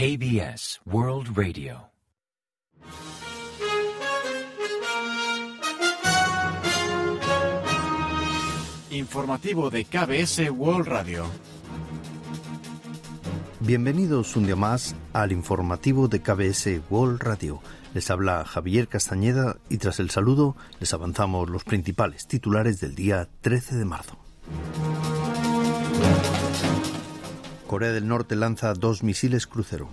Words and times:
KBS 0.00 0.80
World 0.86 1.36
Radio. 1.36 1.90
Informativo 8.90 9.68
de 9.68 9.84
KBS 9.84 10.50
World 10.52 10.88
Radio. 10.88 11.26
Bienvenidos 13.60 14.36
un 14.36 14.46
día 14.46 14.56
más 14.56 14.96
al 15.12 15.32
informativo 15.32 16.08
de 16.08 16.22
KBS 16.22 16.80
World 16.88 17.20
Radio. 17.20 17.60
Les 17.92 18.10
habla 18.10 18.46
Javier 18.46 18.88
Castañeda 18.88 19.58
y 19.68 19.76
tras 19.76 20.00
el 20.00 20.08
saludo 20.08 20.56
les 20.78 20.94
avanzamos 20.94 21.50
los 21.50 21.64
principales 21.64 22.26
titulares 22.26 22.80
del 22.80 22.94
día 22.94 23.28
13 23.42 23.76
de 23.76 23.84
marzo. 23.84 24.18
Corea 27.70 27.92
del 27.92 28.08
Norte 28.08 28.34
lanza 28.34 28.74
dos 28.74 29.04
misiles 29.04 29.46
crucero. 29.46 29.88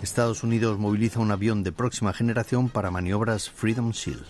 Estados 0.00 0.42
Unidos 0.42 0.78
moviliza 0.78 1.20
un 1.20 1.30
avión 1.30 1.62
de 1.62 1.70
próxima 1.70 2.14
generación 2.14 2.70
para 2.70 2.90
maniobras 2.90 3.50
Freedom 3.50 3.90
Shield. 3.90 4.24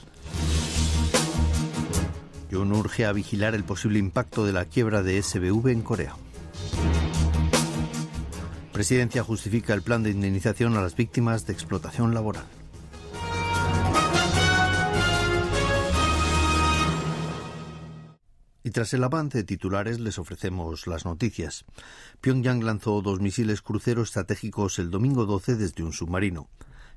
John 2.50 2.72
urge 2.72 3.06
a 3.06 3.12
vigilar 3.12 3.54
el 3.54 3.62
posible 3.62 4.00
impacto 4.00 4.44
de 4.44 4.54
la 4.54 4.64
quiebra 4.64 5.04
de 5.04 5.22
SBV 5.22 5.68
en 5.68 5.82
Corea. 5.82 6.16
Presidencia 8.72 9.22
justifica 9.22 9.74
el 9.74 9.82
plan 9.82 10.02
de 10.02 10.10
indemnización 10.10 10.76
a 10.76 10.82
las 10.82 10.96
víctimas 10.96 11.46
de 11.46 11.52
explotación 11.52 12.12
laboral. 12.12 12.61
Tras 18.72 18.92
el 18.94 19.04
avance 19.04 19.38
de 19.38 19.44
titulares 19.44 20.00
les 20.00 20.18
ofrecemos 20.18 20.86
las 20.86 21.04
noticias. 21.04 21.64
Pyongyang 22.20 22.64
lanzó 22.64 23.00
dos 23.02 23.20
misiles 23.20 23.62
cruceros 23.62 24.08
estratégicos 24.08 24.78
el 24.78 24.90
domingo 24.90 25.26
12 25.26 25.56
desde 25.56 25.84
un 25.84 25.92
submarino. 25.92 26.48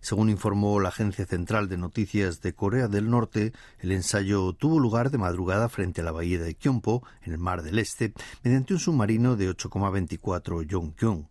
Según 0.01 0.29
informó 0.29 0.79
la 0.79 0.89
Agencia 0.89 1.25
Central 1.25 1.67
de 1.67 1.77
Noticias 1.77 2.41
de 2.41 2.53
Corea 2.53 2.87
del 2.87 3.09
Norte, 3.09 3.53
el 3.79 3.91
ensayo 3.91 4.53
tuvo 4.53 4.79
lugar 4.79 5.09
de 5.09 5.17
madrugada 5.17 5.67
frente 5.67 6.01
a 6.01 6.03
la 6.03 6.11
bahía 6.11 6.39
de 6.39 6.55
Kyompo, 6.55 7.03
en 7.23 7.33
el 7.33 7.39
Mar 7.39 7.63
del 7.63 7.79
Este, 7.79 8.13
mediante 8.43 8.73
un 8.73 8.79
submarino 8.79 9.35
de 9.35 9.49
8,24 9.49 10.67
Yongkyong. 10.67 11.27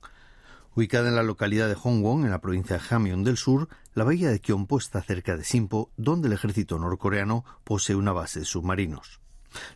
Ubicada 0.75 1.09
en 1.09 1.15
la 1.15 1.23
localidad 1.23 1.69
de 1.69 1.77
Hongwon, 1.81 2.25
en 2.25 2.33
la 2.33 2.41
provincia 2.41 2.77
de 2.77 2.83
Hamgyong 2.91 3.23
del 3.23 3.37
Sur, 3.37 3.69
la 3.95 4.03
bahía 4.03 4.29
de 4.29 4.41
Kyompo 4.41 4.79
está 4.79 5.01
cerca 5.03 5.37
de 5.37 5.45
Simpo, 5.45 5.93
donde 5.97 6.27
el 6.27 6.35
ejército 6.35 6.77
norcoreano 6.79 7.45
posee 7.63 7.95
una 7.95 8.13
base 8.13 8.41
de 8.41 8.45
submarinos. 8.45 9.21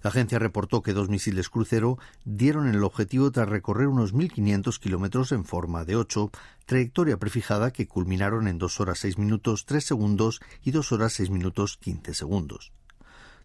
La 0.02 0.10
agencia 0.10 0.38
reportó 0.38 0.82
que 0.82 0.92
dos 0.92 1.08
misiles 1.08 1.48
crucero 1.48 1.98
dieron 2.24 2.68
el 2.68 2.82
objetivo 2.84 3.30
tras 3.30 3.48
recorrer 3.48 3.88
unos 3.88 4.14
1.500 4.14 4.78
kilómetros 4.78 5.32
en 5.32 5.44
forma 5.44 5.84
de 5.84 5.96
ocho, 5.96 6.30
trayectoria 6.66 7.18
prefijada 7.18 7.72
que 7.72 7.86
culminaron 7.86 8.48
en 8.48 8.58
dos 8.58 8.80
horas 8.80 8.98
seis 8.98 9.18
minutos 9.18 9.64
tres 9.66 9.84
segundos 9.84 10.40
y 10.62 10.70
dos 10.70 10.92
horas 10.92 11.12
seis 11.12 11.30
minutos 11.30 11.76
quince 11.78 12.14
segundos. 12.14 12.72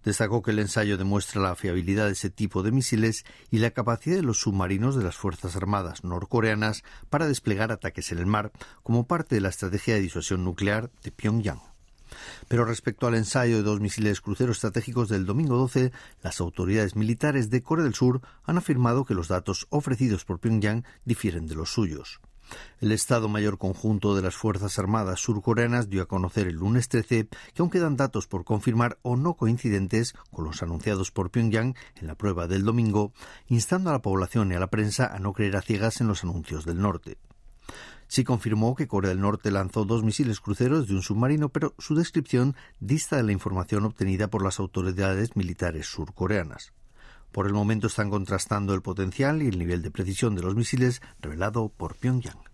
Destacó 0.04 0.42
que 0.42 0.52
el 0.52 0.60
ensayo 0.60 0.98
demuestra 0.98 1.42
la 1.42 1.56
fiabilidad 1.56 2.08
de 2.08 2.12
ese 2.12 2.30
tipo 2.30 2.62
de 2.62 2.72
misiles 2.72 3.24
y 3.52 3.60
la 3.60 3.72
capacidad 3.72 4.18
de 4.18 4.24
los 4.24 4.40
submarinos 4.42 4.96
de 4.96 5.04
las 5.04 5.16
Fuerzas 5.16 5.56
Armadas 5.56 6.04
norcoreanas 6.04 6.84
para 7.10 7.28
desplegar 7.28 7.72
ataques 7.72 8.12
en 8.12 8.18
el 8.18 8.26
mar 8.26 8.52
como 8.84 9.08
parte 9.08 9.36
de 9.36 9.42
la 9.42 9.50
estrategia 9.50 9.96
de 9.96 10.02
disuasión 10.02 10.44
nuclear 10.44 10.92
de 11.04 11.12
Pyongyang. 11.12 11.73
Pero 12.48 12.66
respecto 12.66 13.08
al 13.08 13.16
ensayo 13.16 13.58
de 13.58 13.64
dos 13.64 13.80
misiles 13.80 14.22
cruceros 14.22 14.58
estratégicos 14.58 15.10
del 15.10 15.26
domingo 15.26 15.58
12, 15.58 15.92
las 16.22 16.40
autoridades 16.42 16.96
militares 16.96 17.50
de 17.50 17.64
Corea 17.64 17.86
del 17.86 17.96
Sur 17.96 18.22
han 18.44 18.58
afirmado 18.58 19.06
que 19.06 19.14
los 19.14 19.28
datos 19.28 19.68
ofrecidos 19.70 20.26
por 20.26 20.40
Pyongyang 20.40 20.84
difieren 21.06 21.48
de 21.48 21.56
los 21.56 21.72
suyos. 21.72 22.22
El 22.80 22.92
Estado 22.92 23.30
Mayor 23.30 23.58
Conjunto 23.58 24.16
de 24.16 24.22
las 24.22 24.36
Fuerzas 24.36 24.78
Armadas 24.78 25.20
surcoreanas 25.20 25.90
dio 25.90 26.04
a 26.04 26.08
conocer 26.08 26.48
el 26.48 26.56
lunes 26.56 26.90
13 26.90 27.28
que 27.54 27.62
aún 27.62 27.70
quedan 27.70 27.96
datos 27.96 28.28
por 28.28 28.44
confirmar 28.44 29.00
o 29.02 29.16
no 29.16 29.36
coincidentes 29.36 30.14
con 30.32 30.46
los 30.46 30.62
anunciados 30.62 31.12
por 31.12 31.32
Pyongyang 31.32 31.76
en 31.96 32.08
la 32.08 32.16
prueba 32.16 32.48
del 32.48 32.64
domingo, 32.64 33.14
instando 33.48 33.90
a 33.90 33.94
la 33.94 34.02
población 34.02 34.52
y 34.52 34.56
a 34.56 34.60
la 34.60 34.68
prensa 34.68 35.08
a 35.08 35.20
no 35.20 35.34
creer 35.34 35.56
a 35.56 35.62
ciegas 35.62 36.02
en 36.02 36.08
los 36.08 36.24
anuncios 36.24 36.66
del 36.66 36.82
norte. 36.82 37.18
Sí 38.14 38.24
confirmó 38.24 38.76
que 38.76 38.88
Corea 38.88 39.10
del 39.10 39.22
Norte 39.22 39.50
lanzó 39.50 39.86
dos 39.86 40.04
misiles 40.04 40.40
cruceros 40.40 40.88
de 40.88 40.94
un 40.94 41.02
submarino, 41.02 41.50
pero 41.50 41.74
su 41.80 41.96
descripción 41.96 42.56
dista 42.80 43.18
de 43.18 43.24
la 43.24 43.32
información 43.32 43.86
obtenida 43.86 44.28
por 44.28 44.44
las 44.44 44.60
autoridades 44.60 45.36
militares 45.36 45.88
surcoreanas. 45.88 46.74
Por 47.32 47.48
el 47.48 47.54
momento 47.54 47.88
están 47.88 48.12
contrastando 48.12 48.76
el 48.76 48.84
potencial 48.84 49.42
y 49.42 49.48
el 49.48 49.58
nivel 49.58 49.82
de 49.82 49.90
precisión 49.90 50.36
de 50.36 50.44
los 50.44 50.56
misiles 50.56 51.02
revelado 51.22 51.70
por 51.70 51.96
Pyongyang. 51.96 52.53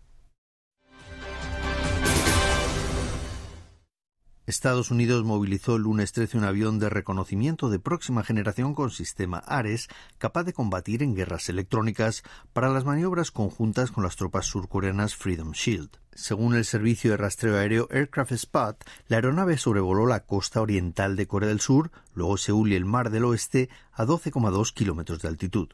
Estados 4.49 4.89
Unidos 4.89 5.23
movilizó 5.25 5.75
el 5.75 5.83
lunes 5.83 6.11
13 6.11 6.39
un 6.39 6.43
avión 6.43 6.79
de 6.79 6.89
reconocimiento 6.89 7.69
de 7.69 7.77
próxima 7.77 8.23
generación 8.23 8.73
con 8.73 8.89
sistema 8.89 9.37
Ares 9.37 9.89
capaz 10.17 10.43
de 10.43 10.53
combatir 10.53 11.03
en 11.03 11.13
guerras 11.13 11.49
electrónicas 11.49 12.23
para 12.51 12.69
las 12.69 12.83
maniobras 12.83 13.29
conjuntas 13.29 13.91
con 13.91 14.03
las 14.03 14.15
tropas 14.15 14.47
surcoreanas 14.47 15.15
Freedom 15.15 15.51
Shield. 15.51 15.91
Según 16.15 16.55
el 16.55 16.65
servicio 16.65 17.11
de 17.11 17.17
rastreo 17.17 17.57
aéreo 17.57 17.87
Aircraft 17.91 18.31
Spot, 18.31 18.83
la 19.07 19.17
aeronave 19.17 19.55
sobrevoló 19.59 20.07
la 20.07 20.25
costa 20.25 20.61
oriental 20.61 21.15
de 21.15 21.27
Corea 21.27 21.49
del 21.49 21.59
Sur, 21.59 21.91
luego 22.15 22.35
Seúl 22.37 22.73
y 22.73 22.75
el 22.75 22.85
Mar 22.85 23.11
del 23.11 23.25
Oeste 23.25 23.69
a 23.93 24.03
12,2 24.03 24.73
kilómetros 24.73 25.21
de 25.21 25.27
altitud. 25.27 25.69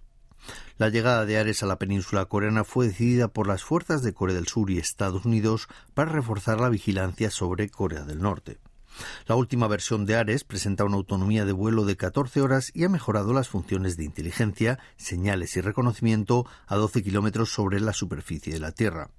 La 0.78 0.90
llegada 0.90 1.25
de 1.25 1.38
Ares 1.38 1.63
a 1.63 1.66
la 1.66 1.79
península 1.79 2.25
coreana 2.25 2.63
fue 2.63 2.88
decidida 2.88 3.29
por 3.29 3.47
las 3.47 3.63
fuerzas 3.63 4.03
de 4.03 4.13
Corea 4.13 4.35
del 4.35 4.47
Sur 4.47 4.69
y 4.69 4.78
Estados 4.78 5.25
Unidos 5.25 5.68
para 5.94 6.12
reforzar 6.12 6.59
la 6.59 6.69
vigilancia 6.69 7.31
sobre 7.31 7.69
Corea 7.69 8.03
del 8.03 8.22
Norte. 8.22 8.59
La 9.28 9.35
última 9.35 9.68
versión 9.68 10.06
de 10.06 10.16
Ares 10.16 10.44
presenta 10.44 10.85
una 10.85 10.96
autonomía 10.96 11.46
de 11.46 11.51
vuelo 11.51 11.85
de 11.85 11.97
14 11.97 12.41
horas 12.41 12.72
y 12.73 12.84
ha 12.84 12.90
mejorado 12.90 13.34
las 13.34 13.50
funciones 13.50 13.97
de 13.97 14.06
inteligencia, 14.06 14.79
señales 14.97 15.56
y 15.57 15.62
reconocimiento 15.62 16.46
a 16.67 16.75
12 16.75 17.03
kilómetros 17.03 17.50
sobre 17.50 17.79
la 17.79 17.94
superficie 17.94 18.53
de 18.53 18.59
la 18.59 18.72
Tierra. 18.72 19.09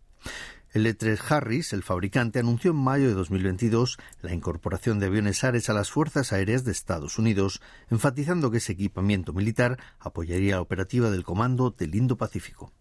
El 0.77 0.85
E3 0.85 1.19
Harris, 1.31 1.73
el 1.73 1.83
fabricante, 1.83 2.39
anunció 2.39 2.73
en 2.73 2.77
mayo 2.77 3.09
de 3.09 3.15
2022 3.15 3.97
la 4.21 4.35
incorporación 4.35 4.99
de 4.99 5.07
aviones 5.07 5.43
Ares 5.43 5.71
a 5.71 5.73
las 5.73 5.91
Fuerzas 5.91 6.35
Aéreas 6.35 6.65
de 6.65 6.73
Estados 6.73 7.19
Unidos, 7.19 7.63
enfatizando 7.89 8.51
que 8.51 8.59
ese 8.59 8.73
equipamiento 8.73 9.33
militar 9.33 9.79
apoyaría 9.99 10.57
la 10.57 10.61
operativa 10.61 11.09
del 11.09 11.25
Comando 11.25 11.71
del 11.71 11.95
Indo-Pacífico. 11.95 12.75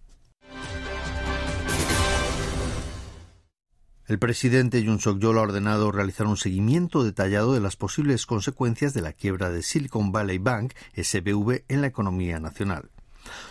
El 4.07 4.19
presidente 4.19 4.83
Yoon 4.83 4.99
Suk-yeol 4.99 5.37
ha 5.37 5.43
ordenado 5.43 5.89
realizar 5.93 6.27
un 6.27 6.35
seguimiento 6.35 7.05
detallado 7.05 7.53
de 7.53 7.61
las 7.61 7.77
posibles 7.77 8.25
consecuencias 8.25 8.93
de 8.93 9.03
la 9.03 9.13
quiebra 9.13 9.51
de 9.51 9.63
Silicon 9.63 10.11
Valley 10.11 10.39
Bank, 10.39 10.73
SBV, 11.01 11.63
en 11.69 11.79
la 11.79 11.87
economía 11.87 12.41
nacional. 12.41 12.89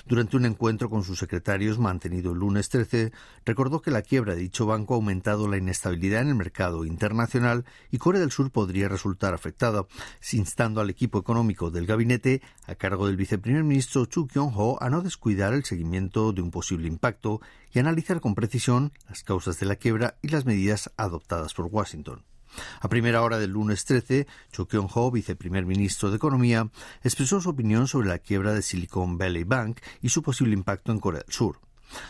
Durante 0.06 0.36
un 0.36 0.46
encuentro 0.46 0.90
con 0.90 1.04
sus 1.04 1.18
secretarios 1.18 1.78
mantenido 1.78 2.32
el 2.32 2.38
lunes 2.38 2.68
13, 2.68 3.12
recordó 3.44 3.80
que 3.80 3.90
la 3.90 4.02
quiebra 4.02 4.34
de 4.34 4.42
dicho 4.42 4.66
banco 4.66 4.94
ha 4.94 4.96
aumentado 4.96 5.48
la 5.48 5.56
inestabilidad 5.56 6.22
en 6.22 6.28
el 6.28 6.34
mercado 6.34 6.84
internacional 6.84 7.64
y 7.90 7.98
Corea 7.98 8.20
del 8.20 8.30
Sur 8.30 8.50
podría 8.50 8.88
resultar 8.88 9.34
afectada, 9.34 9.86
instando 10.32 10.80
al 10.80 10.90
equipo 10.90 11.18
económico 11.18 11.70
del 11.70 11.86
gabinete, 11.86 12.42
a 12.66 12.74
cargo 12.74 13.06
del 13.06 13.16
viceprimer 13.16 13.64
ministro 13.64 14.06
Chu 14.06 14.26
Kyung-ho, 14.26 14.82
a 14.82 14.90
no 14.90 15.02
descuidar 15.02 15.54
el 15.54 15.64
seguimiento 15.64 16.32
de 16.32 16.42
un 16.42 16.50
posible 16.50 16.88
impacto 16.88 17.40
y 17.72 17.78
analizar 17.78 18.20
con 18.20 18.34
precisión 18.34 18.92
las 19.08 19.22
causas 19.22 19.58
de 19.58 19.66
la 19.66 19.76
quiebra 19.76 20.16
y 20.22 20.28
las 20.28 20.44
medidas 20.44 20.90
adoptadas 20.96 21.54
por 21.54 21.66
Washington. 21.66 22.33
A 22.80 22.88
primera 22.88 23.22
hora 23.22 23.38
del 23.38 23.50
lunes 23.50 23.84
13, 23.84 24.26
Cho 24.52 24.66
Kyung-ho, 24.66 25.10
viceprimer 25.10 25.66
ministro 25.66 26.10
de 26.10 26.16
Economía, 26.16 26.70
expresó 27.02 27.40
su 27.40 27.50
opinión 27.50 27.88
sobre 27.88 28.08
la 28.08 28.18
quiebra 28.18 28.52
de 28.52 28.62
Silicon 28.62 29.18
Valley 29.18 29.44
Bank 29.44 29.80
y 30.00 30.08
su 30.08 30.22
posible 30.22 30.54
impacto 30.54 30.92
en 30.92 31.00
Corea 31.00 31.22
del 31.22 31.32
Sur. 31.32 31.60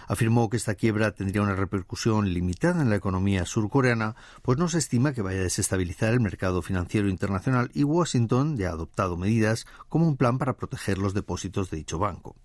Afirmó 0.09 0.49
que 0.49 0.57
esta 0.57 0.75
quiebra 0.75 1.13
tendría 1.13 1.43
una 1.43 1.55
repercusión 1.57 2.33
limitada 2.33 2.83
en 2.83 2.91
la 2.91 2.97
economía 2.97 3.45
surcoreana, 3.45 4.17
pues 4.43 4.59
no 4.59 4.69
se 4.69 4.79
estima 4.79 5.13
que 5.13 5.23
vaya 5.23 5.41
a 5.41 5.45
desestabilizar 5.45 6.13
el 6.13 6.21
mercado 6.21 6.63
financiero 6.63 7.09
internacional 7.09 7.71
y 7.75 7.85
Washington 7.85 8.57
ya 8.57 8.71
ha 8.71 8.73
adoptado 8.73 9.17
medidas 9.17 9.67
como 9.89 10.07
un 10.07 10.17
plan 10.17 10.39
para 10.39 10.57
proteger 10.57 10.99
los 10.99 11.15
depósitos 11.15 11.71
de 11.71 11.79
dicho 11.79 11.99
banco. 11.99 12.37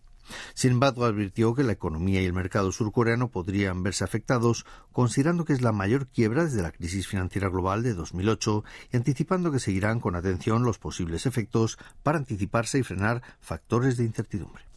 Sin 0.54 0.72
embargo, 0.72 1.06
advirtió 1.06 1.54
que 1.54 1.64
la 1.64 1.74
economía 1.74 2.22
y 2.22 2.26
el 2.26 2.34
mercado 2.34 2.72
surcoreano 2.72 3.30
podrían 3.30 3.84
verse 3.84 4.04
afectados, 4.04 4.66
considerando 4.92 5.46
que 5.46 5.54
es 5.54 5.62
la 5.62 5.72
mayor 5.72 6.08
quiebra 6.08 6.46
desde 6.46 6.62
la 6.62 6.72
crisis 6.72 7.08
financiera 7.08 7.50
global 7.50 7.84
de 7.84 7.94
2008 7.94 8.64
y 8.92 8.98
anticipando 8.98 9.52
que 9.52 9.60
seguirán 9.60 10.00
con 10.00 10.16
atención 10.16 10.64
los 10.64 10.80
posibles 10.80 11.26
efectos 11.26 11.78
para 12.04 12.18
anticiparse 12.18 12.80
y 12.80 12.84
frenar 12.84 13.22
factores 13.40 13.98
de 13.98 14.06
incertidumbre. 14.06 14.69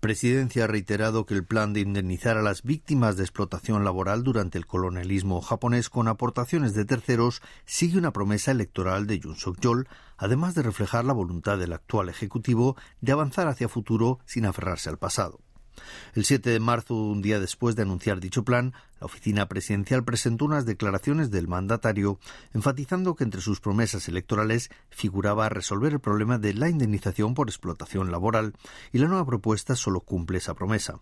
Presidencia 0.00 0.64
ha 0.64 0.66
reiterado 0.66 1.26
que 1.26 1.34
el 1.34 1.44
plan 1.44 1.74
de 1.74 1.80
indemnizar 1.80 2.38
a 2.38 2.42
las 2.42 2.62
víctimas 2.62 3.18
de 3.18 3.22
explotación 3.22 3.84
laboral 3.84 4.24
durante 4.24 4.56
el 4.56 4.64
colonialismo 4.64 5.42
japonés 5.42 5.90
con 5.90 6.08
aportaciones 6.08 6.72
de 6.72 6.86
terceros 6.86 7.42
sigue 7.66 7.98
una 7.98 8.10
promesa 8.10 8.50
electoral 8.50 9.06
de 9.06 9.20
Yoon 9.20 9.36
Suk-yeol, 9.36 9.88
además 10.16 10.54
de 10.54 10.62
reflejar 10.62 11.04
la 11.04 11.12
voluntad 11.12 11.58
del 11.58 11.74
actual 11.74 12.08
ejecutivo 12.08 12.76
de 13.02 13.12
avanzar 13.12 13.46
hacia 13.46 13.68
futuro 13.68 14.20
sin 14.24 14.46
aferrarse 14.46 14.88
al 14.88 14.96
pasado. 14.96 15.40
El 16.14 16.24
7 16.24 16.50
de 16.50 16.60
marzo, 16.60 16.94
un 16.94 17.22
día 17.22 17.40
después 17.40 17.76
de 17.76 17.82
anunciar 17.82 18.20
dicho 18.20 18.44
plan, 18.44 18.72
la 19.00 19.06
oficina 19.06 19.48
presidencial 19.48 20.04
presentó 20.04 20.44
unas 20.44 20.66
declaraciones 20.66 21.30
del 21.30 21.48
mandatario 21.48 22.18
enfatizando 22.52 23.14
que 23.14 23.24
entre 23.24 23.40
sus 23.40 23.60
promesas 23.60 24.08
electorales 24.08 24.70
figuraba 24.90 25.48
resolver 25.48 25.92
el 25.92 26.00
problema 26.00 26.38
de 26.38 26.54
la 26.54 26.68
indemnización 26.68 27.34
por 27.34 27.48
explotación 27.48 28.10
laboral 28.10 28.54
y 28.92 28.98
la 28.98 29.08
nueva 29.08 29.26
propuesta 29.26 29.76
solo 29.76 30.00
cumple 30.00 30.38
esa 30.38 30.54
promesa. 30.54 31.00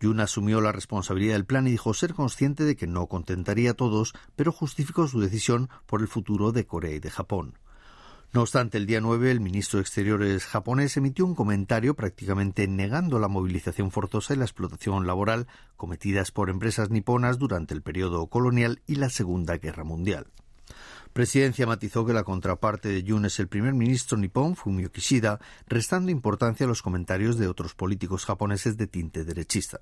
Yun 0.00 0.20
asumió 0.20 0.60
la 0.62 0.72
responsabilidad 0.72 1.34
del 1.34 1.44
plan 1.44 1.66
y 1.66 1.72
dijo 1.72 1.92
ser 1.92 2.14
consciente 2.14 2.64
de 2.64 2.74
que 2.74 2.86
no 2.86 3.06
contentaría 3.06 3.72
a 3.72 3.74
todos, 3.74 4.14
pero 4.34 4.50
justificó 4.50 5.06
su 5.08 5.20
decisión 5.20 5.68
por 5.86 6.00
el 6.00 6.08
futuro 6.08 6.52
de 6.52 6.64
Corea 6.64 6.94
y 6.94 7.00
de 7.00 7.10
Japón. 7.10 7.58
No 8.32 8.42
obstante, 8.42 8.78
el 8.78 8.86
día 8.86 9.00
9 9.00 9.32
el 9.32 9.40
ministro 9.40 9.78
de 9.78 9.82
Exteriores 9.82 10.44
japonés 10.44 10.96
emitió 10.96 11.26
un 11.26 11.34
comentario 11.34 11.94
prácticamente 11.94 12.68
negando 12.68 13.18
la 13.18 13.26
movilización 13.26 13.90
forzosa 13.90 14.34
y 14.34 14.36
la 14.36 14.44
explotación 14.44 15.04
laboral 15.04 15.48
cometidas 15.76 16.30
por 16.30 16.48
empresas 16.48 16.90
niponas 16.90 17.40
durante 17.40 17.74
el 17.74 17.82
periodo 17.82 18.28
colonial 18.28 18.82
y 18.86 18.94
la 18.94 19.10
Segunda 19.10 19.56
Guerra 19.56 19.82
Mundial. 19.82 20.28
Presidencia 21.12 21.66
matizó 21.66 22.06
que 22.06 22.12
la 22.12 22.22
contraparte 22.22 22.88
de 22.88 23.02
Yun 23.02 23.24
es 23.24 23.40
el 23.40 23.48
primer 23.48 23.74
ministro 23.74 24.16
nipón 24.16 24.54
Fumio 24.54 24.92
Kishida, 24.92 25.40
restando 25.66 26.12
importancia 26.12 26.66
a 26.66 26.68
los 26.68 26.82
comentarios 26.82 27.36
de 27.36 27.48
otros 27.48 27.74
políticos 27.74 28.26
japoneses 28.26 28.76
de 28.76 28.86
tinte 28.86 29.24
derechista. 29.24 29.80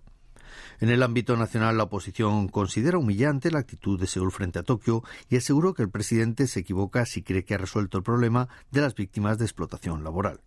En 0.80 0.90
el 0.90 1.02
ámbito 1.02 1.36
nacional, 1.36 1.76
la 1.76 1.84
oposición 1.84 2.48
considera 2.48 2.98
humillante 2.98 3.50
la 3.50 3.60
actitud 3.60 3.98
de 3.98 4.06
Seúl 4.06 4.32
frente 4.32 4.58
a 4.58 4.62
Tokio 4.62 5.02
y 5.28 5.36
aseguró 5.36 5.74
que 5.74 5.82
el 5.82 5.90
presidente 5.90 6.46
se 6.46 6.60
equivoca 6.60 7.06
si 7.06 7.22
cree 7.22 7.44
que 7.44 7.54
ha 7.54 7.58
resuelto 7.58 7.98
el 7.98 8.04
problema 8.04 8.48
de 8.70 8.80
las 8.80 8.94
víctimas 8.94 9.38
de 9.38 9.44
explotación 9.44 10.04
laboral. 10.04 10.40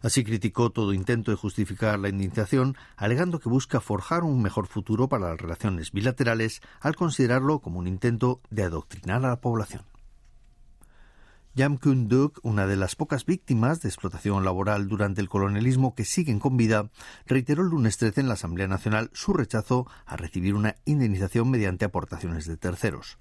Así 0.00 0.24
criticó 0.24 0.70
todo 0.70 0.92
intento 0.92 1.30
de 1.30 1.36
justificar 1.36 1.98
la 1.98 2.08
indemnización, 2.08 2.76
alegando 2.96 3.38
que 3.38 3.48
busca 3.48 3.80
forjar 3.80 4.24
un 4.24 4.42
mejor 4.42 4.66
futuro 4.66 5.08
para 5.08 5.28
las 5.28 5.40
relaciones 5.40 5.92
bilaterales 5.92 6.62
al 6.80 6.96
considerarlo 6.96 7.60
como 7.60 7.78
un 7.78 7.86
intento 7.86 8.40
de 8.50 8.62
adoctrinar 8.62 9.24
a 9.24 9.28
la 9.28 9.40
población. 9.40 9.82
Yam 11.58 11.76
Kun-duk, 11.76 12.38
una 12.44 12.68
de 12.68 12.76
las 12.76 12.94
pocas 12.94 13.26
víctimas 13.26 13.80
de 13.80 13.88
explotación 13.88 14.44
laboral 14.44 14.86
durante 14.86 15.20
el 15.20 15.28
colonialismo 15.28 15.96
que 15.96 16.04
siguen 16.04 16.38
con 16.38 16.56
vida, 16.56 16.88
reiteró 17.26 17.64
el 17.64 17.70
lunes 17.70 17.96
13 17.96 18.20
en 18.20 18.28
la 18.28 18.34
Asamblea 18.34 18.68
Nacional 18.68 19.10
su 19.12 19.32
rechazo 19.32 19.88
a 20.06 20.16
recibir 20.16 20.54
una 20.54 20.76
indemnización 20.84 21.50
mediante 21.50 21.84
aportaciones 21.84 22.46
de 22.46 22.58
terceros. 22.58 23.18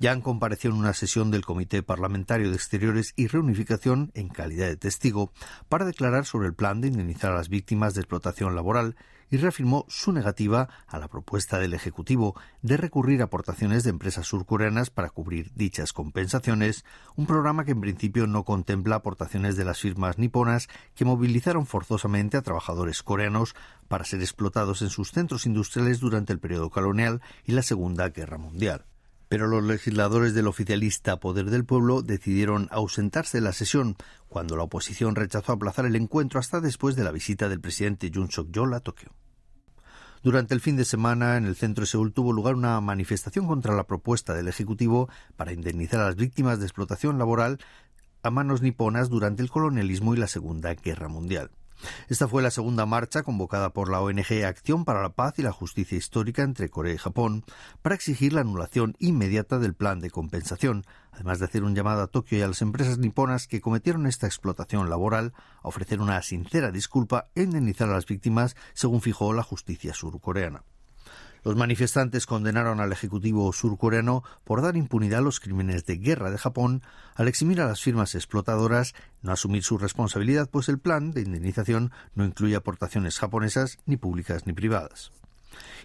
Yang 0.00 0.22
compareció 0.22 0.70
en 0.70 0.78
una 0.78 0.94
sesión 0.94 1.30
del 1.30 1.44
Comité 1.44 1.84
Parlamentario 1.84 2.50
de 2.50 2.56
Exteriores 2.56 3.12
y 3.14 3.28
Reunificación 3.28 4.10
en 4.14 4.30
calidad 4.30 4.66
de 4.66 4.76
testigo 4.76 5.30
para 5.68 5.84
declarar 5.84 6.26
sobre 6.26 6.48
el 6.48 6.54
plan 6.54 6.80
de 6.80 6.88
indemnizar 6.88 7.30
a 7.30 7.36
las 7.36 7.50
víctimas 7.50 7.94
de 7.94 8.00
explotación 8.00 8.56
laboral 8.56 8.96
y 9.30 9.36
reafirmó 9.36 9.86
su 9.88 10.12
negativa 10.12 10.68
a 10.86 10.98
la 10.98 11.08
propuesta 11.08 11.58
del 11.58 11.74
Ejecutivo 11.74 12.34
de 12.62 12.76
recurrir 12.76 13.22
a 13.22 13.24
aportaciones 13.24 13.84
de 13.84 13.90
empresas 13.90 14.26
surcoreanas 14.26 14.90
para 14.90 15.10
cubrir 15.10 15.52
dichas 15.54 15.92
compensaciones, 15.92 16.84
un 17.16 17.26
programa 17.26 17.64
que 17.64 17.72
en 17.72 17.80
principio 17.80 18.26
no 18.26 18.44
contempla 18.44 18.96
aportaciones 18.96 19.56
de 19.56 19.64
las 19.64 19.80
firmas 19.80 20.18
niponas 20.18 20.68
que 20.94 21.04
movilizaron 21.04 21.66
forzosamente 21.66 22.36
a 22.36 22.42
trabajadores 22.42 23.02
coreanos 23.02 23.54
para 23.88 24.04
ser 24.04 24.20
explotados 24.20 24.82
en 24.82 24.90
sus 24.90 25.12
centros 25.12 25.46
industriales 25.46 26.00
durante 26.00 26.32
el 26.32 26.40
periodo 26.40 26.70
colonial 26.70 27.20
y 27.44 27.52
la 27.52 27.62
Segunda 27.62 28.08
Guerra 28.08 28.38
Mundial 28.38 28.84
pero 29.30 29.46
los 29.46 29.62
legisladores 29.62 30.34
del 30.34 30.48
oficialista 30.48 31.20
Poder 31.20 31.50
del 31.50 31.64
Pueblo 31.64 32.02
decidieron 32.02 32.66
ausentarse 32.72 33.38
de 33.38 33.42
la 33.42 33.52
sesión 33.52 33.94
cuando 34.28 34.56
la 34.56 34.64
oposición 34.64 35.14
rechazó 35.14 35.52
aplazar 35.52 35.86
el 35.86 35.94
encuentro 35.94 36.40
hasta 36.40 36.60
después 36.60 36.96
de 36.96 37.04
la 37.04 37.12
visita 37.12 37.48
del 37.48 37.60
presidente 37.60 38.10
Jun 38.12 38.28
Suk-yeol 38.28 38.74
a 38.74 38.80
Tokio. 38.80 39.12
Durante 40.24 40.52
el 40.52 40.60
fin 40.60 40.76
de 40.76 40.84
semana, 40.84 41.36
en 41.36 41.46
el 41.46 41.54
centro 41.54 41.82
de 41.82 41.86
Seúl 41.86 42.12
tuvo 42.12 42.32
lugar 42.32 42.56
una 42.56 42.80
manifestación 42.80 43.46
contra 43.46 43.76
la 43.76 43.86
propuesta 43.86 44.34
del 44.34 44.48
Ejecutivo 44.48 45.08
para 45.36 45.52
indemnizar 45.52 46.00
a 46.00 46.06
las 46.06 46.16
víctimas 46.16 46.58
de 46.58 46.66
explotación 46.66 47.16
laboral 47.16 47.58
a 48.24 48.30
manos 48.32 48.62
niponas 48.62 49.10
durante 49.10 49.44
el 49.44 49.48
colonialismo 49.48 50.12
y 50.12 50.18
la 50.18 50.26
Segunda 50.26 50.74
Guerra 50.74 51.06
Mundial. 51.06 51.52
Esta 52.08 52.28
fue 52.28 52.42
la 52.42 52.50
segunda 52.50 52.86
marcha 52.86 53.22
convocada 53.22 53.72
por 53.72 53.90
la 53.90 54.00
ONG 54.00 54.44
Acción 54.44 54.84
para 54.84 55.02
la 55.02 55.10
Paz 55.10 55.38
y 55.38 55.42
la 55.42 55.52
Justicia 55.52 55.98
Histórica 55.98 56.42
entre 56.42 56.68
Corea 56.68 56.94
y 56.94 56.98
Japón 56.98 57.44
para 57.82 57.94
exigir 57.94 58.32
la 58.32 58.42
anulación 58.42 58.96
inmediata 58.98 59.58
del 59.58 59.74
plan 59.74 60.00
de 60.00 60.10
compensación, 60.10 60.84
además 61.12 61.38
de 61.38 61.46
hacer 61.46 61.64
un 61.64 61.74
llamado 61.74 62.02
a 62.02 62.06
Tokio 62.08 62.38
y 62.38 62.42
a 62.42 62.48
las 62.48 62.62
empresas 62.62 62.98
niponas 62.98 63.46
que 63.46 63.60
cometieron 63.60 64.06
esta 64.06 64.26
explotación 64.26 64.90
laboral 64.90 65.32
a 65.62 65.68
ofrecer 65.68 66.00
una 66.00 66.20
sincera 66.22 66.70
disculpa 66.70 67.28
e 67.34 67.42
indemnizar 67.42 67.88
a 67.88 67.94
las 67.94 68.06
víctimas 68.06 68.56
según 68.74 69.00
fijó 69.00 69.32
la 69.32 69.42
justicia 69.42 69.94
surcoreana. 69.94 70.64
Los 71.42 71.56
manifestantes 71.56 72.26
condenaron 72.26 72.80
al 72.80 72.92
Ejecutivo 72.92 73.50
surcoreano 73.52 74.22
por 74.44 74.60
dar 74.60 74.76
impunidad 74.76 75.20
a 75.20 75.22
los 75.22 75.40
crímenes 75.40 75.86
de 75.86 75.96
guerra 75.96 76.30
de 76.30 76.38
Japón 76.38 76.82
al 77.14 77.28
eximir 77.28 77.60
a 77.60 77.66
las 77.66 77.80
firmas 77.80 78.14
explotadoras, 78.14 78.94
no 79.22 79.32
asumir 79.32 79.62
su 79.62 79.78
responsabilidad, 79.78 80.50
pues 80.50 80.68
el 80.68 80.78
plan 80.78 81.12
de 81.12 81.22
indemnización 81.22 81.92
no 82.14 82.24
incluye 82.24 82.56
aportaciones 82.56 83.18
japonesas 83.18 83.78
ni 83.86 83.96
públicas 83.96 84.46
ni 84.46 84.52
privadas. 84.52 85.12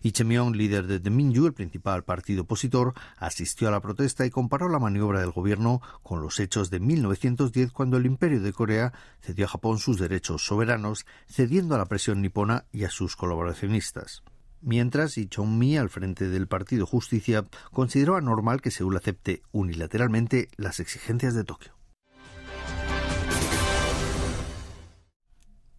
Ichemion, 0.04 0.56
líder 0.56 0.86
de 1.02 1.10
Minju, 1.10 1.48
el 1.48 1.54
principal 1.54 2.04
partido 2.04 2.44
opositor, 2.44 2.94
asistió 3.18 3.68
a 3.68 3.72
la 3.72 3.82
protesta 3.82 4.26
y 4.26 4.30
comparó 4.30 4.70
la 4.70 4.78
maniobra 4.78 5.20
del 5.20 5.32
gobierno 5.32 5.82
con 6.04 6.22
los 6.22 6.40
hechos 6.40 6.70
de 6.70 6.80
1910 6.80 7.72
cuando 7.72 7.98
el 7.98 8.06
imperio 8.06 8.42
de 8.42 8.54
Corea 8.54 8.94
cedió 9.22 9.46
a 9.46 9.50
Japón 9.50 9.80
sus 9.80 9.98
derechos 9.98 10.46
soberanos, 10.46 11.06
cediendo 11.28 11.76
a 11.76 11.78
la 11.78 11.86
presión 11.86 12.22
nipona 12.22 12.66
y 12.72 12.84
a 12.84 12.90
sus 12.90 13.16
colaboracionistas 13.16 14.22
mientras 14.66 15.16
Lee 15.16 15.30
mi 15.46 15.78
al 15.78 15.90
frente 15.90 16.28
del 16.28 16.48
Partido 16.48 16.86
Justicia, 16.86 17.46
consideró 17.72 18.18
anormal 18.18 18.62
que 18.62 18.72
Seúl 18.72 18.98
acepte 18.98 19.44
unilateralmente 19.52 20.50
las 20.58 20.80
exigencias 20.80 21.36
de 21.36 21.44
Tokio. 21.44 21.76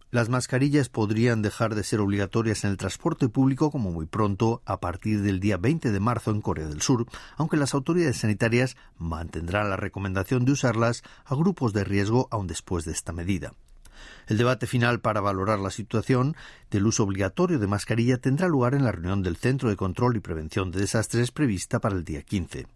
Las 0.09 0.29
mascarillas 0.29 0.87
podrían 0.87 1.41
dejar 1.41 1.75
de 1.75 1.83
ser 1.83 1.99
obligatorias 1.99 2.63
en 2.63 2.71
el 2.71 2.77
transporte 2.77 3.27
público 3.27 3.71
como 3.71 3.91
muy 3.91 4.05
pronto 4.05 4.61
a 4.65 4.79
partir 4.79 5.21
del 5.21 5.41
día 5.41 5.57
20 5.57 5.91
de 5.91 5.99
marzo 5.99 6.31
en 6.31 6.39
Corea 6.39 6.67
del 6.67 6.81
Sur, 6.81 7.05
aunque 7.35 7.57
las 7.57 7.73
autoridades 7.73 8.17
sanitarias 8.17 8.77
mantendrán 8.97 9.69
la 9.69 9.75
recomendación 9.75 10.45
de 10.45 10.53
usarlas 10.53 11.03
a 11.25 11.35
grupos 11.35 11.73
de 11.73 11.83
riesgo 11.83 12.29
aún 12.31 12.47
después 12.47 12.85
de 12.85 12.93
esta 12.93 13.11
medida. 13.11 13.51
El 14.27 14.37
debate 14.37 14.67
final 14.67 14.99
para 14.99 15.21
valorar 15.21 15.59
la 15.59 15.71
situación 15.71 16.35
del 16.69 16.85
uso 16.85 17.03
obligatorio 17.03 17.59
de 17.59 17.67
mascarilla 17.67 18.17
tendrá 18.17 18.47
lugar 18.47 18.73
en 18.73 18.83
la 18.83 18.91
reunión 18.91 19.23
del 19.23 19.37
Centro 19.37 19.69
de 19.69 19.75
Control 19.75 20.15
y 20.15 20.19
Prevención 20.19 20.71
de 20.71 20.81
Desastres 20.81 21.31
prevista 21.31 21.79
para 21.79 21.95
el 21.95 22.03
día 22.03 22.21
15. 22.21 22.67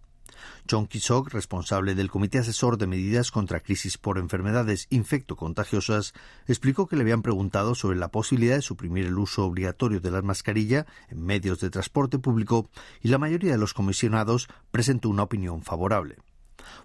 John 0.69 0.87
Kisok, 0.87 1.33
responsable 1.33 1.95
del 1.95 2.09
Comité 2.09 2.39
Asesor 2.39 2.77
de 2.77 2.87
Medidas 2.87 3.31
contra 3.31 3.59
Crisis 3.59 3.97
por 3.97 4.17
Enfermedades 4.17 4.87
Infectocontagiosas, 4.89 6.13
explicó 6.47 6.87
que 6.87 6.95
le 6.95 7.03
habían 7.03 7.21
preguntado 7.21 7.75
sobre 7.75 7.97
la 7.97 8.09
posibilidad 8.09 8.55
de 8.55 8.61
suprimir 8.61 9.05
el 9.05 9.17
uso 9.17 9.45
obligatorio 9.45 9.99
de 9.99 10.11
la 10.11 10.21
mascarilla 10.21 10.85
en 11.09 11.25
medios 11.25 11.59
de 11.59 11.69
transporte 11.69 12.19
público 12.19 12.69
y 13.01 13.09
la 13.09 13.17
mayoría 13.17 13.51
de 13.51 13.57
los 13.57 13.73
comisionados 13.73 14.47
presentó 14.71 15.09
una 15.09 15.23
opinión 15.23 15.61
favorable. 15.63 16.17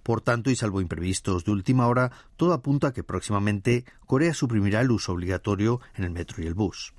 Por 0.02 0.21
tanto, 0.21 0.50
y 0.50 0.56
salvo 0.56 0.80
imprevistos 0.80 1.45
de 1.45 1.52
última 1.52 1.87
hora, 1.87 2.12
todo 2.37 2.52
apunta 2.52 2.88
a 2.88 2.92
que 2.92 3.04
próximamente 3.04 3.85
Corea 4.06 4.35
suprimirá 4.35 4.80
el 4.80 4.90
uso 4.90 5.12
obligatorio 5.12 5.80
en 5.95 6.04
el 6.04 6.11
metro 6.11 6.42
y 6.42 6.47
el 6.47 6.54
bus. 6.54 6.92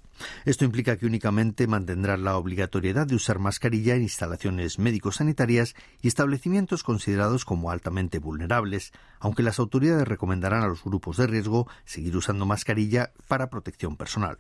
Esto 0.46 0.66
implica 0.66 0.98
que 0.98 1.06
únicamente 1.06 1.68
mantendrá 1.68 2.18
la 2.18 2.38
obligatoriedad 2.38 3.06
de 3.06 3.16
usar 3.16 3.40
mascarilla 3.40 3.96
en 3.96 4.04
instalaciones 4.04 4.80
médico-sanitarias 4.80 5.76
y 6.02 6.08
establecimientos 6.08 6.84
considerados 6.84 7.46
como 7.46 7.72
altamente 7.72 8.20
vulnerables, 8.20 8.94
aunque 9.20 9.44
las 9.44 9.60
autoridades 9.60 10.08
recomendarán 10.08 10.64
a 10.64 10.68
los 10.68 10.84
grupos 10.84 11.18
de 11.18 11.28
riesgo 11.28 11.68
seguir 11.86 12.16
usando 12.18 12.46
mascarilla 12.46 13.12
para 13.28 13.50
protección 13.50 13.96
personal. 13.96 14.40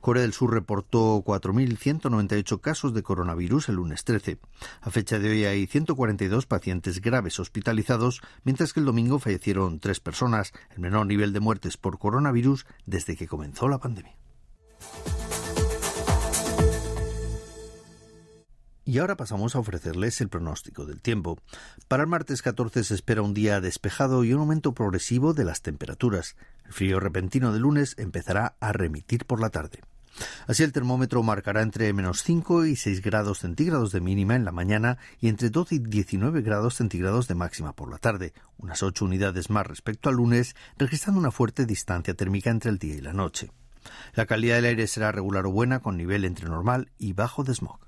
Corea 0.00 0.22
del 0.22 0.32
Sur 0.32 0.52
reportó 0.52 1.22
4.198 1.24 2.60
casos 2.60 2.94
de 2.94 3.02
coronavirus 3.02 3.68
el 3.68 3.76
lunes 3.76 4.04
13. 4.04 4.38
A 4.80 4.90
fecha 4.90 5.18
de 5.18 5.30
hoy 5.30 5.44
hay 5.44 5.66
142 5.66 6.46
pacientes 6.46 7.00
graves 7.00 7.38
hospitalizados, 7.40 8.22
mientras 8.44 8.72
que 8.72 8.80
el 8.80 8.86
domingo 8.86 9.18
fallecieron 9.18 9.80
tres 9.80 10.00
personas, 10.00 10.52
el 10.70 10.80
menor 10.80 11.06
nivel 11.06 11.32
de 11.32 11.40
muertes 11.40 11.76
por 11.76 11.98
coronavirus 11.98 12.66
desde 12.86 13.16
que 13.16 13.26
comenzó 13.26 13.68
la 13.68 13.78
pandemia. 13.78 14.16
Y 18.88 18.98
ahora 18.98 19.16
pasamos 19.16 19.56
a 19.56 19.58
ofrecerles 19.58 20.20
el 20.20 20.28
pronóstico 20.28 20.86
del 20.86 21.02
tiempo. 21.02 21.40
Para 21.88 22.04
el 22.04 22.08
martes 22.08 22.40
14 22.40 22.84
se 22.84 22.94
espera 22.94 23.20
un 23.20 23.34
día 23.34 23.60
despejado 23.60 24.22
y 24.22 24.32
un 24.32 24.38
aumento 24.38 24.74
progresivo 24.74 25.34
de 25.34 25.44
las 25.44 25.60
temperaturas. 25.60 26.36
El 26.64 26.72
frío 26.72 27.00
repentino 27.00 27.52
de 27.52 27.58
lunes 27.58 27.96
empezará 27.98 28.54
a 28.60 28.72
remitir 28.72 29.24
por 29.24 29.40
la 29.40 29.50
tarde. 29.50 29.80
Así 30.46 30.62
el 30.62 30.70
termómetro 30.70 31.24
marcará 31.24 31.62
entre 31.62 31.92
menos 31.92 32.22
5 32.22 32.66
y 32.66 32.76
6 32.76 33.02
grados 33.02 33.40
centígrados 33.40 33.90
de 33.90 34.00
mínima 34.00 34.36
en 34.36 34.44
la 34.44 34.52
mañana 34.52 34.98
y 35.20 35.28
entre 35.28 35.50
12 35.50 35.74
y 35.74 35.78
19 35.80 36.42
grados 36.42 36.76
centígrados 36.76 37.26
de 37.26 37.34
máxima 37.34 37.72
por 37.72 37.90
la 37.90 37.98
tarde, 37.98 38.34
unas 38.56 38.84
8 38.84 39.04
unidades 39.04 39.50
más 39.50 39.66
respecto 39.66 40.10
al 40.10 40.14
lunes, 40.14 40.54
registrando 40.78 41.18
una 41.18 41.32
fuerte 41.32 41.66
distancia 41.66 42.14
térmica 42.14 42.50
entre 42.50 42.70
el 42.70 42.78
día 42.78 42.94
y 42.94 43.00
la 43.00 43.12
noche. 43.12 43.50
La 44.14 44.26
calidad 44.26 44.54
del 44.56 44.66
aire 44.66 44.86
será 44.86 45.10
regular 45.10 45.44
o 45.44 45.50
buena 45.50 45.80
con 45.80 45.96
nivel 45.96 46.24
entre 46.24 46.48
normal 46.48 46.92
y 46.98 47.12
bajo 47.12 47.42
de 47.42 47.52
smog. 47.52 47.85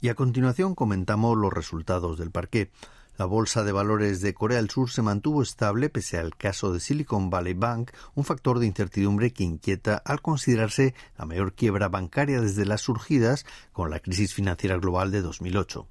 Y 0.00 0.10
a 0.10 0.14
continuación 0.14 0.76
comentamos 0.76 1.36
los 1.36 1.52
resultados 1.52 2.18
del 2.18 2.30
parqué. 2.30 2.70
La 3.16 3.24
bolsa 3.24 3.64
de 3.64 3.72
valores 3.72 4.20
de 4.20 4.32
Corea 4.32 4.58
del 4.58 4.70
Sur 4.70 4.90
se 4.90 5.02
mantuvo 5.02 5.42
estable 5.42 5.88
pese 5.88 6.18
al 6.18 6.36
caso 6.36 6.72
de 6.72 6.78
Silicon 6.78 7.30
Valley 7.30 7.54
Bank, 7.54 7.90
un 8.14 8.22
factor 8.22 8.60
de 8.60 8.66
incertidumbre 8.66 9.32
que 9.32 9.42
inquieta 9.42 9.96
al 9.96 10.22
considerarse 10.22 10.94
la 11.18 11.24
mayor 11.24 11.52
quiebra 11.52 11.88
bancaria 11.88 12.40
desde 12.40 12.64
las 12.64 12.82
surgidas 12.82 13.44
con 13.72 13.90
la 13.90 13.98
crisis 13.98 14.34
financiera 14.34 14.76
global 14.76 15.10
de 15.10 15.20
2008. 15.20 15.88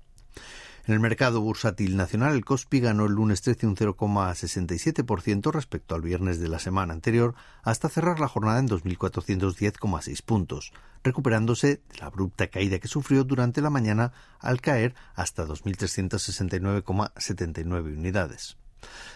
En 0.87 0.93
el 0.93 0.99
mercado 1.01 1.41
bursátil 1.41 1.97
nacional, 1.97 2.33
el 2.33 2.45
Kospi 2.45 2.79
ganó 2.79 3.07
el 3.07 3.11
lunes 3.11 3.41
13 3.41 3.67
un 3.67 3.75
0,67% 3.75 5.51
respecto 5.51 5.95
al 5.95 6.01
viernes 6.01 6.39
de 6.39 6.47
la 6.47 6.59
semana 6.59 6.93
anterior, 6.93 7.35
hasta 7.61 7.89
cerrar 7.89 8.21
la 8.21 8.29
jornada 8.29 8.59
en 8.59 8.69
2.410,6 8.69 10.23
puntos, 10.23 10.71
recuperándose 11.03 11.67
de 11.67 11.81
la 11.99 12.05
abrupta 12.05 12.47
caída 12.47 12.79
que 12.79 12.87
sufrió 12.87 13.25
durante 13.25 13.59
la 13.59 13.69
mañana 13.69 14.13
al 14.39 14.61
caer 14.61 14.95
hasta 15.13 15.45
2.369,79 15.45 17.97
unidades. 17.97 18.55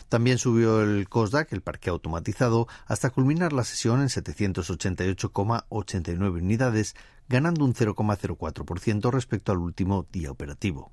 También 0.10 0.40
subió 0.40 0.82
el 0.82 1.08
COSDAC, 1.08 1.54
el 1.54 1.62
parque 1.62 1.90
automatizado, 1.90 2.68
hasta 2.86 3.12
culminar 3.12 3.54
la 3.54 3.64
sesión 3.64 4.02
en 4.02 4.10
788,89 4.10 6.34
unidades, 6.34 6.98
ganando 7.30 7.64
un 7.64 7.74
0,04% 7.74 9.10
respecto 9.10 9.54
al 9.54 9.60
último 9.60 10.06
día 10.12 10.32
operativo. 10.32 10.92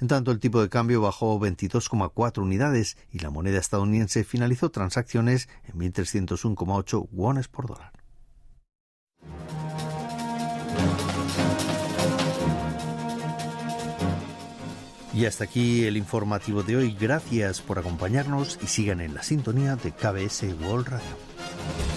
En 0.00 0.08
tanto, 0.08 0.30
el 0.30 0.40
tipo 0.40 0.60
de 0.60 0.68
cambio 0.68 1.00
bajó 1.00 1.38
22,4 1.38 2.42
unidades 2.42 2.96
y 3.10 3.18
la 3.20 3.30
moneda 3.30 3.58
estadounidense 3.58 4.24
finalizó 4.24 4.70
transacciones 4.70 5.48
en 5.64 5.78
1.301,8 5.78 7.08
wones 7.10 7.48
por 7.48 7.66
dólar. 7.66 7.92
Y 15.14 15.26
hasta 15.26 15.44
aquí 15.44 15.84
el 15.84 15.96
informativo 15.96 16.62
de 16.62 16.76
hoy. 16.76 16.96
Gracias 16.98 17.60
por 17.60 17.78
acompañarnos 17.78 18.58
y 18.62 18.66
sigan 18.66 19.00
en 19.00 19.14
la 19.14 19.22
sintonía 19.22 19.76
de 19.76 19.92
KBS 19.92 20.44
World 20.60 20.88
Radio. 20.88 21.91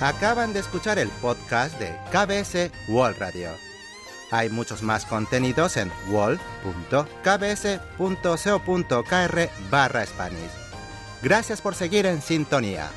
Acaban 0.00 0.52
de 0.54 0.60
escuchar 0.60 0.98
el 0.98 1.08
podcast 1.20 1.78
de 1.78 1.94
KBS 2.10 2.70
World 2.88 3.18
Radio. 3.18 3.50
Hay 4.30 4.48
muchos 4.48 4.82
más 4.82 5.04
contenidos 5.04 5.76
en 5.76 5.92
wall.kbs.co.kr 6.08 6.50
barra 9.70 10.06
Spanish. 10.06 10.50
Gracias 11.22 11.60
por 11.60 11.74
seguir 11.74 12.06
en 12.06 12.22
sintonía. 12.22 12.88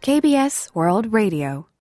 KBS 0.00 0.70
World 0.74 1.14
Radio 1.14 1.73